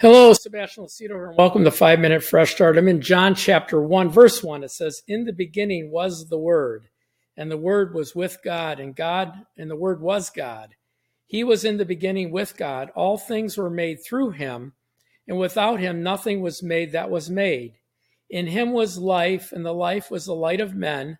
[0.00, 2.78] Hello, Sebastian Lucido and welcome to Five Minute Fresh Start.
[2.78, 4.64] I'm in John chapter 1, verse 1.
[4.64, 6.88] It says, In the beginning was the Word,
[7.36, 10.74] and the Word was with God, and God, and the Word was God.
[11.26, 12.88] He was in the beginning with God.
[12.96, 14.72] All things were made through him,
[15.28, 17.74] and without him nothing was made that was made.
[18.30, 21.18] In him was life, and the life was the light of men.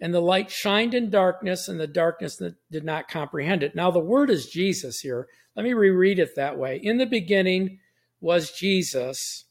[0.00, 2.40] And the light shined in darkness, and the darkness
[2.72, 3.74] did not comprehend it.
[3.74, 5.28] Now, the word is Jesus here.
[5.54, 6.80] Let me reread it that way.
[6.82, 7.80] In the beginning,
[8.24, 9.44] was Jesus,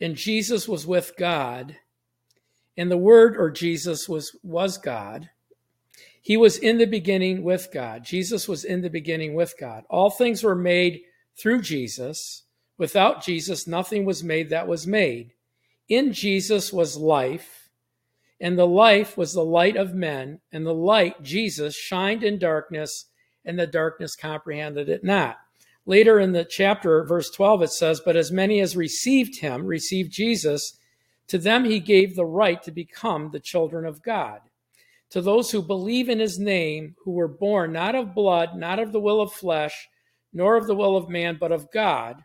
[0.00, 1.76] and Jesus was with God,
[2.76, 5.30] and the Word or Jesus was, was God.
[6.22, 8.04] He was in the beginning with God.
[8.04, 9.82] Jesus was in the beginning with God.
[9.90, 11.00] All things were made
[11.36, 12.44] through Jesus.
[12.76, 15.32] Without Jesus, nothing was made that was made.
[15.88, 17.68] In Jesus was life,
[18.40, 23.06] and the life was the light of men, and the light, Jesus, shined in darkness,
[23.44, 25.38] and the darkness comprehended it not.
[25.88, 30.12] Later in the chapter, verse 12, it says, But as many as received him, received
[30.12, 30.78] Jesus,
[31.28, 34.40] to them he gave the right to become the children of God.
[35.12, 38.92] To those who believe in his name, who were born not of blood, not of
[38.92, 39.88] the will of flesh,
[40.30, 42.22] nor of the will of man, but of God.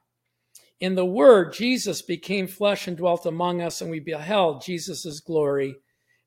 [0.81, 5.77] In the Word, Jesus became flesh and dwelt among us, and we beheld Jesus' glory.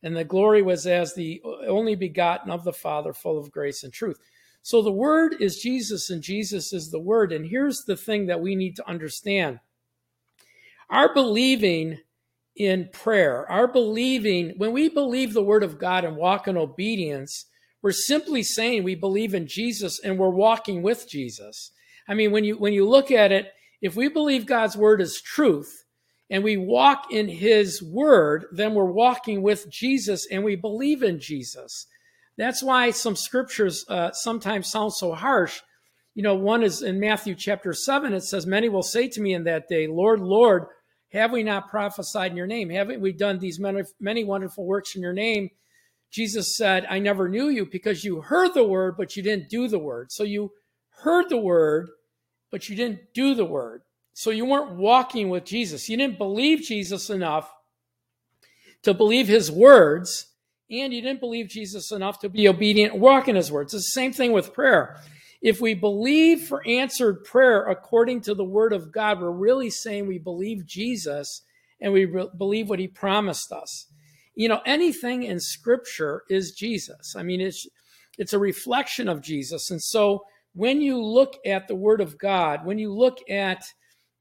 [0.02, 3.92] And the glory was as the only begotten of the Father, full of grace and
[3.92, 4.18] truth.
[4.66, 7.30] So the Word is Jesus, and Jesus is the Word.
[7.30, 9.60] And here's the thing that we need to understand
[10.90, 12.00] our believing
[12.56, 17.46] in prayer, our believing, when we believe the Word of God and walk in obedience,
[17.80, 21.70] we're simply saying we believe in Jesus and we're walking with Jesus.
[22.08, 25.22] I mean, when you when you look at it, if we believe God's word is
[25.22, 25.84] truth
[26.28, 31.20] and we walk in his word, then we're walking with Jesus and we believe in
[31.20, 31.86] Jesus.
[32.36, 35.60] That's why some scriptures uh, sometimes sound so harsh.
[36.14, 39.34] You know, one is in Matthew chapter 7, it says, Many will say to me
[39.34, 40.66] in that day, Lord, Lord,
[41.12, 42.70] have we not prophesied in your name?
[42.70, 45.50] Haven't we done these many, many wonderful works in your name?
[46.10, 49.68] Jesus said, I never knew you because you heard the word, but you didn't do
[49.68, 50.10] the word.
[50.10, 50.52] So you
[51.02, 51.88] heard the word,
[52.50, 53.82] but you didn't do the word.
[54.12, 55.88] So you weren't walking with Jesus.
[55.88, 57.52] You didn't believe Jesus enough
[58.82, 60.28] to believe his words
[60.70, 63.72] and you didn't believe Jesus enough to be obedient, walk in his words.
[63.74, 65.00] It's the same thing with prayer.
[65.40, 70.06] If we believe for answered prayer according to the word of God, we're really saying
[70.06, 71.42] we believe Jesus
[71.80, 73.86] and we re- believe what he promised us.
[74.34, 77.14] You know, anything in scripture is Jesus.
[77.16, 77.66] I mean, it's
[78.18, 79.70] it's a reflection of Jesus.
[79.70, 83.62] And so when you look at the word of God, when you look at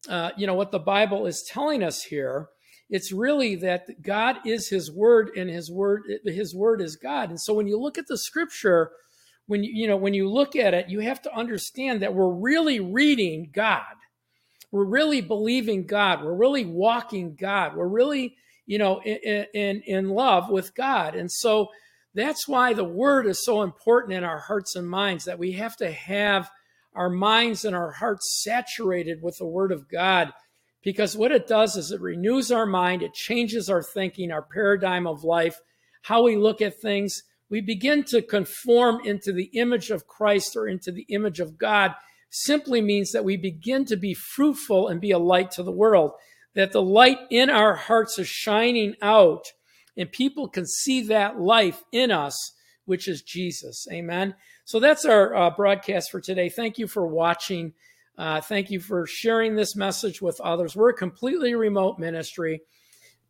[0.08, 2.50] uh, you know what the Bible is telling us here,
[2.90, 7.30] it's really that God is his word and his word his word is God.
[7.30, 8.92] And so when you look at the scripture,
[9.48, 12.34] when you you know when you look at it, you have to understand that we're
[12.34, 13.82] really reading God.
[14.72, 16.24] We're really believing God.
[16.24, 17.76] We're really walking God.
[17.76, 18.36] We're really,
[18.66, 21.16] you know, in in, in love with God.
[21.16, 21.70] And so
[22.14, 25.76] that's why the word is so important in our hearts and minds that we have
[25.78, 26.50] to have
[26.94, 30.32] our minds and our hearts saturated with the word of God
[30.86, 35.08] because what it does is it renews our mind, it changes our thinking, our paradigm
[35.08, 35.60] of life,
[36.04, 37.24] how we look at things.
[37.50, 41.96] We begin to conform into the image of Christ or into the image of God,
[42.30, 46.12] simply means that we begin to be fruitful and be a light to the world,
[46.54, 49.48] that the light in our hearts is shining out,
[49.98, 52.54] and people can see that life in us,
[52.86, 53.88] which is Jesus.
[53.92, 54.36] Amen.
[54.66, 56.50] So that's our uh, broadcast for today.
[56.50, 57.74] Thank you for watching.
[58.18, 60.76] Uh, thank you for sharing this message with others.
[60.76, 62.62] We're a completely remote ministry.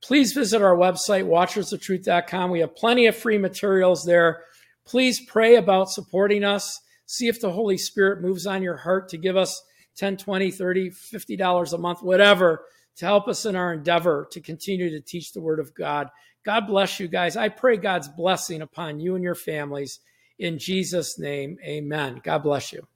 [0.01, 2.51] Please visit our website, watchersoftruth.com.
[2.51, 4.43] We have plenty of free materials there.
[4.85, 6.79] Please pray about supporting us.
[7.07, 9.63] See if the Holy Spirit moves on your heart to give us
[9.97, 12.65] 10, 20, 30, 50 dollars a month, whatever,
[12.97, 16.09] to help us in our endeavor to continue to teach the word of God.
[16.43, 17.35] God bless you guys.
[17.35, 19.99] I pray God's blessing upon you and your families.
[20.37, 22.21] In Jesus' name, amen.
[22.23, 22.87] God bless you.